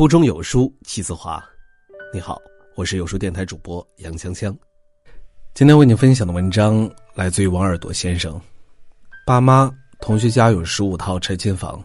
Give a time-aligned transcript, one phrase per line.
[0.00, 1.44] 腹中有书气自华。
[2.10, 2.40] 你好，
[2.74, 4.56] 我是有书电台主播杨香香。
[5.52, 8.40] 今天为你分享的文章来自于王耳朵先生。
[9.26, 11.84] 爸妈，同学家有十五套拆迁房，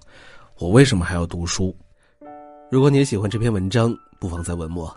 [0.59, 1.75] 我为什么还要读书？
[2.71, 4.95] 如果你也喜欢这篇文章，不妨在文末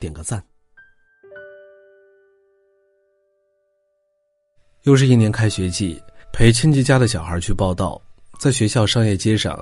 [0.00, 0.42] 点个赞。
[4.82, 6.02] 又是一年开学季，
[6.32, 8.02] 陪亲戚家的小孩去报道，
[8.40, 9.56] 在学校商业街上。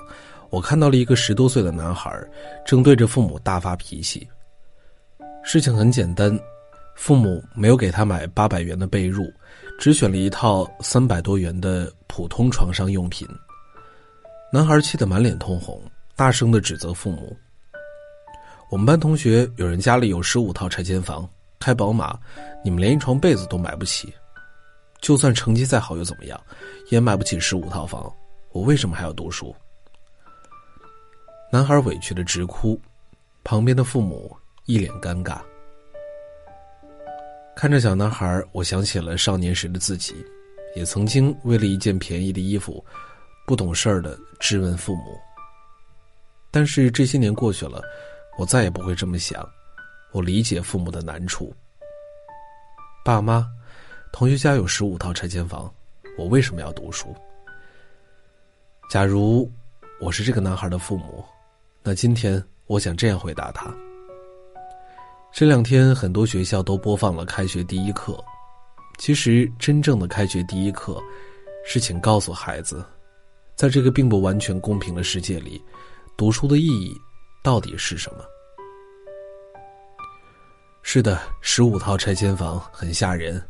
[0.54, 2.16] 我看到了一个十多岁的男孩，
[2.64, 4.24] 正对着父母大发脾气。
[5.42, 6.38] 事情很简单，
[6.94, 9.28] 父母没有给他买八百元的被褥，
[9.80, 13.26] 只选了一套三百多元的普通床上用品。
[14.52, 15.82] 男孩气得满脸通红，
[16.14, 17.36] 大声的指责父母
[18.70, 21.28] ：“我们班同学有人家里有十五套拆迁房，
[21.58, 22.16] 开宝马，
[22.64, 24.14] 你们连一床被子都买不起。
[25.00, 26.40] 就算成绩再好又怎么样，
[26.90, 28.08] 也买不起十五套房。
[28.52, 29.52] 我为什么还要读书？”
[31.54, 32.76] 男孩委屈的直哭，
[33.44, 35.40] 旁边的父母一脸尴尬。
[37.54, 40.16] 看着小男孩，我想起了少年时的自己，
[40.74, 42.84] 也曾经为了一件便宜的衣服，
[43.46, 45.16] 不懂事儿的质问父母。
[46.50, 47.80] 但是这些年过去了，
[48.36, 49.48] 我再也不会这么想。
[50.10, 51.54] 我理解父母的难处。
[53.04, 53.46] 爸妈，
[54.12, 55.72] 同学家有十五套拆迁房，
[56.18, 57.14] 我为什么要读书？
[58.90, 59.48] 假如
[60.00, 61.24] 我是这个男孩的父母。
[61.86, 63.70] 那今天我想这样回答他。
[65.30, 68.18] 这两天很多学校都播放了开学第一课，
[68.96, 70.98] 其实真正的开学第一课，
[71.66, 72.82] 是请告诉孩子，
[73.54, 75.62] 在这个并不完全公平的世界里，
[76.16, 76.96] 读书的意义
[77.42, 78.24] 到底是什么？
[80.82, 83.46] 是的，十五套拆迁房很吓人，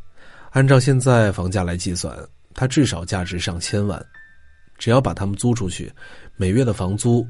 [0.51, 2.19] 按照现在房价来计算，
[2.53, 4.05] 它至少价值上千万，
[4.77, 5.93] 只要把它们租出去，
[6.35, 7.25] 每月的房租。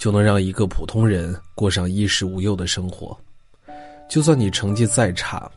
[0.00, 3.14] 就能让一个普通人过上衣食无忧的生活，
[4.08, 5.48] 就算你成绩再差，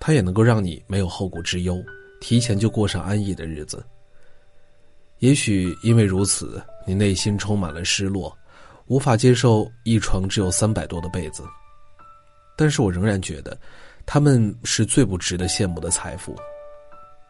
[0.00, 1.76] 他也能够让你没有后顾之忧，
[2.18, 3.84] 提前就过上安逸的日子。
[5.18, 8.34] 也许因为如此，你内心充满了失落，
[8.86, 11.42] 无法接受一床只有三百多的被子。
[12.56, 13.58] 但是我仍然觉得，
[14.06, 16.34] 他们是最不值得羡慕的财富。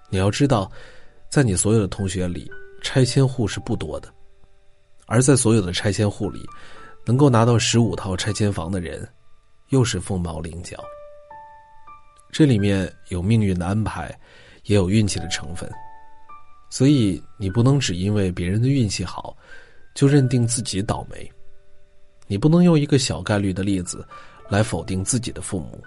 [0.09, 0.71] 你要知道，
[1.29, 2.49] 在你所有的同学里，
[2.83, 4.15] 拆迁户是不多的。
[5.07, 6.45] 而在所有的拆迁户里，
[7.05, 9.09] 能够拿到十五套拆迁房的人，
[9.69, 10.77] 又是凤毛麟角。
[12.33, 14.13] 这里面有命运的安排，
[14.65, 15.71] 也有运气的成分，
[16.69, 19.37] 所以你不能只因为别人的运气好，
[19.95, 21.31] 就认定自己倒霉。
[22.27, 24.07] 你不能用一个小概率的例子，
[24.49, 25.81] 来否定自己的父母。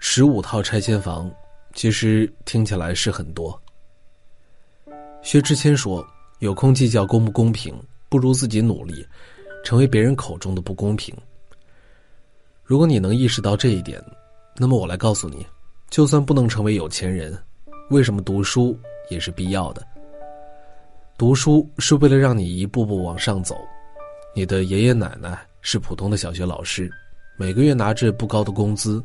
[0.00, 1.28] 十五套拆迁房，
[1.72, 3.60] 其实听起来是很多。
[5.22, 6.06] 薛之谦说。
[6.40, 7.74] 有空计较公不公平，
[8.08, 9.06] 不如自己努力，
[9.64, 11.14] 成为别人口中的不公平。
[12.62, 14.02] 如果你能意识到这一点，
[14.56, 15.46] 那么我来告诉你，
[15.90, 17.36] 就算不能成为有钱人，
[17.88, 18.78] 为什么读书
[19.08, 19.86] 也是必要的？
[21.16, 23.56] 读书是为了让你一步步往上走。
[24.34, 26.90] 你的爷爷奶奶是普通的小学老师，
[27.38, 29.02] 每个月拿着不高的工资，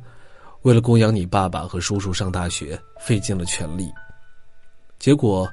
[0.64, 3.90] 为了供养你爸爸和叔叔上大学，费尽了全力。
[4.98, 5.48] 结果。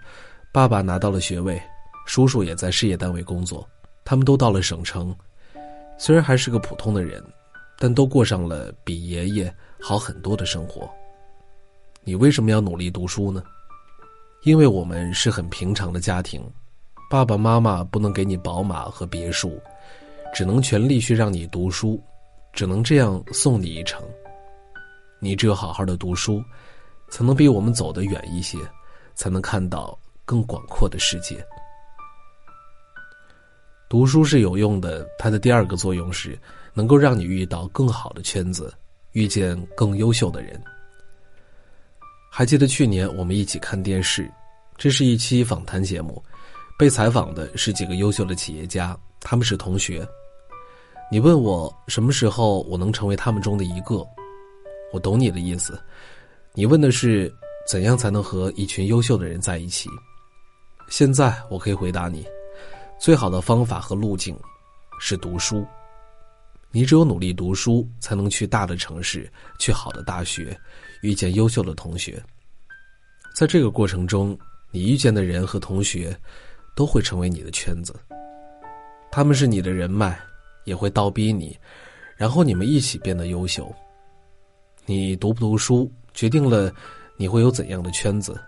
[0.56, 1.60] 爸爸拿到了学位，
[2.06, 3.68] 叔叔也在事业单位工作，
[4.06, 5.14] 他们都到了省城，
[5.98, 7.22] 虽然还是个普通的人，
[7.78, 10.88] 但都过上了比爷爷好很多的生活。
[12.04, 13.44] 你为什么要努力读书呢？
[14.44, 16.42] 因为我们是很平常的家庭，
[17.10, 19.60] 爸爸妈妈不能给你宝马和别墅，
[20.34, 22.02] 只能全力去让你读书，
[22.54, 24.02] 只能这样送你一程。
[25.20, 26.42] 你只有好好的读书，
[27.10, 28.56] 才能比我们走得远一些，
[29.14, 29.94] 才能看到。
[30.26, 31.42] 更广阔的世界。
[33.88, 36.38] 读书是有用的，它的第二个作用是
[36.74, 38.74] 能够让你遇到更好的圈子，
[39.12, 40.60] 遇见更优秀的人。
[42.28, 44.30] 还记得去年我们一起看电视，
[44.76, 46.22] 这是一期访谈节目，
[46.76, 50.06] 被采访的是几个优秀的企业家，他们是同学。
[51.08, 54.04] 你问我什么时候我能成为他们中的一个，
[54.92, 55.80] 我懂你的意思。
[56.52, 57.32] 你问的是
[57.68, 59.88] 怎样才能和一群优秀的人在一起。
[60.88, 62.24] 现在我可以回答你，
[62.98, 64.38] 最好的方法和路径
[65.00, 65.66] 是读书。
[66.70, 70.58] 你只有努力读书，才能去大的城市，去好的大学，
[71.02, 72.22] 遇见优秀的同学。
[73.34, 74.38] 在这个过程中，
[74.70, 76.16] 你遇见的人和同学
[76.74, 77.94] 都会成为你的圈子，
[79.10, 80.18] 他们是你的人脉，
[80.64, 81.58] 也会倒逼你，
[82.16, 83.74] 然后你们一起变得优秀。
[84.84, 86.72] 你读不读书，决定了
[87.16, 88.38] 你会有怎样的圈子。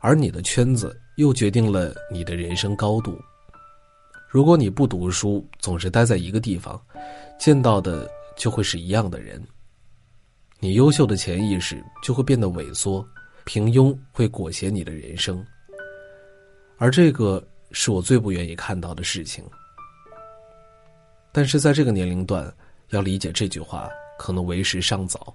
[0.00, 3.20] 而你的圈子又决定了你的人生高度。
[4.28, 6.80] 如果你不读书，总是待在一个地方，
[7.38, 9.42] 见到的就会是一样的人。
[10.58, 13.06] 你优秀的潜意识就会变得萎缩，
[13.44, 15.44] 平庸会裹挟你的人生。
[16.78, 19.44] 而这个是我最不愿意看到的事情。
[21.30, 22.52] 但是在这个年龄段，
[22.90, 23.88] 要理解这句话
[24.18, 25.32] 可能为时尚早。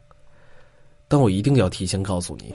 [1.07, 2.53] 但我一定要提前告诉你，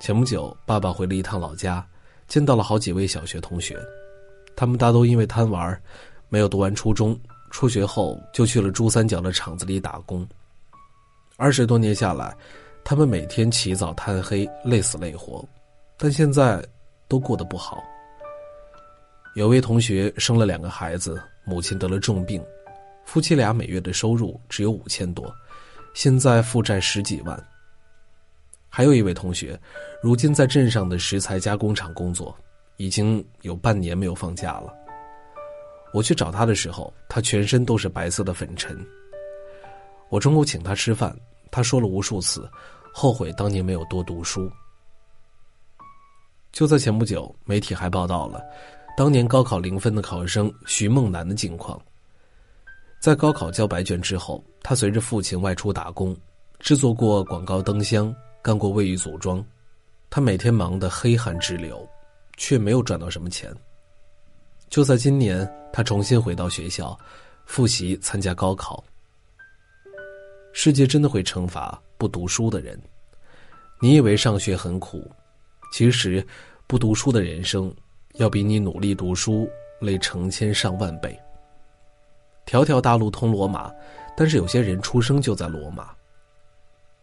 [0.00, 1.86] 前不久爸爸回了一趟老家，
[2.30, 3.76] 见到了好几位小学同学，
[4.54, 5.82] 他们大都因为贪玩，
[6.28, 7.18] 没有读完初中，
[7.50, 10.24] 辍学后就去了珠三角的厂子里打工。
[11.36, 12.32] 二十多年下来，
[12.84, 15.44] 他们每天起早贪黑，累死累活，
[15.98, 16.64] 但现在
[17.08, 17.82] 都过得不好。
[19.34, 22.40] 有位同学生了两个孩子，母亲得了重病，
[23.04, 25.34] 夫妻俩每月的收入只有五千多，
[25.94, 27.44] 现在负债十几万。
[28.70, 29.58] 还有一位同学，
[30.00, 32.34] 如今在镇上的食材加工厂工作，
[32.76, 34.72] 已经有半年没有放假了。
[35.92, 38.78] 我去找他的时候，他全身都是白色的粉尘。
[40.08, 41.14] 我中午请他吃饭，
[41.50, 42.48] 他说了无数次，
[42.94, 44.48] 后悔当年没有多读书。
[46.52, 48.40] 就在前不久，媒体还报道了。
[48.96, 51.80] 当年高考零分的考生徐梦楠的境况，
[53.00, 56.16] 在高考交白卷之后，他随着父亲外出打工，
[56.58, 59.44] 制作过广告灯箱，干过卫浴组装，
[60.08, 61.88] 他每天忙得黑汗直流，
[62.36, 63.54] 却没有赚到什么钱。
[64.68, 66.98] 就在今年，他重新回到学校，
[67.44, 68.82] 复习参加高考。
[70.52, 72.80] 世界真的会惩罚不读书的人？
[73.80, 75.10] 你以为上学很苦，
[75.72, 76.26] 其实
[76.66, 77.72] 不读书的人生。
[78.14, 79.48] 要比你努力读书
[79.80, 81.16] 累成千上万倍。
[82.44, 83.72] 条条大路通罗马，
[84.16, 85.90] 但是有些人出生就在罗马。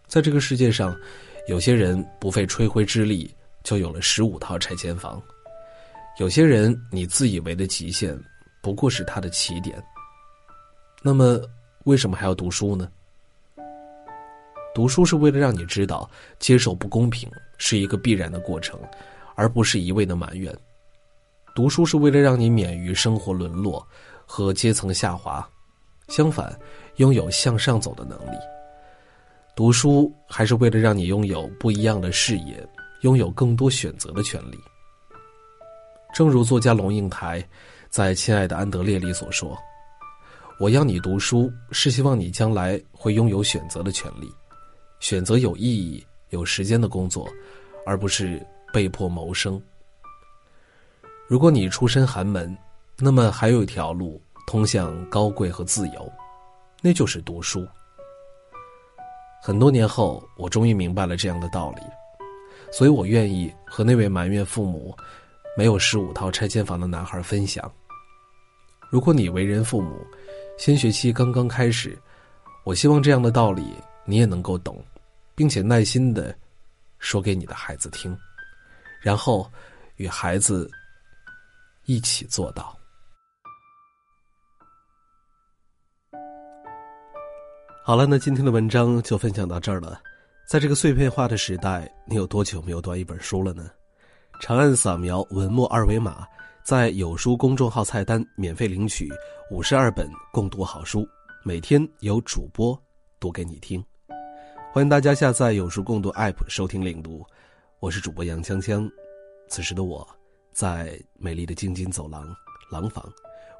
[0.05, 0.93] 在这个世界上，
[1.47, 3.33] 有些人不费吹灰之力
[3.63, 5.21] 就有了十五套拆迁房，
[6.19, 8.17] 有些人你自以为的极限，
[8.61, 9.81] 不过是他的起点。
[11.01, 11.39] 那么，
[11.85, 12.89] 为什么还要读书呢？
[14.75, 18.77] 读书是为了让你知道，接受不公平是一个必然的过程，
[19.35, 20.53] 而不是一味的埋怨。
[21.55, 23.87] 读书是为了让你免于生活沦落
[24.25, 25.47] 和阶层下滑，
[26.09, 26.53] 相反，
[26.97, 28.37] 拥有向上走的能力。
[29.57, 32.63] 读书还是为了让你拥有不一样的视野，
[33.01, 34.59] 拥有更多选择的权利。
[36.13, 37.43] 正如作家龙应台
[37.89, 39.57] 在《亲爱的安德烈》里所说
[40.61, 44.31] ：“我要你读书，是希望你将来会拥有选择的权利，
[44.99, 47.27] 选择有意义、有时间的工作，
[47.83, 48.39] 而不是
[48.71, 49.59] 被迫谋生。”
[51.25, 52.55] 如果你出身寒门，
[52.99, 56.13] 那么还有一条路通向高贵和自由，
[56.79, 57.67] 那就是读书。
[59.47, 61.81] 很多年后，我终于明白了这样的道理，
[62.69, 64.93] 所以我愿意和那位埋怨父母
[65.55, 67.71] 没有十五套拆迁房的男孩分享。
[68.91, 70.05] 如果你为人父母，
[70.57, 71.97] 新学期刚刚开始，
[72.65, 73.73] 我希望这样的道理
[74.03, 74.83] 你也能够懂，
[75.33, 76.35] 并且耐心的
[76.99, 78.13] 说给你的孩子听，
[78.99, 79.49] 然后
[79.95, 80.69] 与孩子。
[81.85, 82.77] 一起做到。
[87.87, 90.01] 好了，那今天的文章就分享到这儿了。
[90.45, 93.71] 在这个碎片化的时代，你有多久没有读一本书了呢？
[94.41, 96.27] 长按扫描文末二维码，
[96.65, 99.07] 在有书公众号菜单免费领取
[99.49, 101.07] 五十二本共读好书，
[101.45, 102.77] 每天有主播
[103.21, 103.81] 读给你听。
[104.73, 107.25] 欢迎大家下载有书共读 App 收听领读，
[107.79, 108.91] 我是主播杨锵锵。
[109.47, 110.05] 此时的我。
[110.51, 112.35] 在美丽的京津走廊
[112.69, 113.01] 廊坊，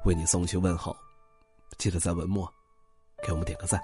[0.04, 0.94] 为你送去问候。
[1.78, 2.46] 记得在文末
[3.24, 3.80] 给我们点个赞。